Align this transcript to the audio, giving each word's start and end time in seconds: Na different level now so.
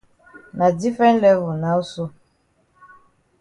Na 0.55 0.71
different 0.71 1.21
level 1.21 1.53
now 1.53 1.79
so. 1.81 2.09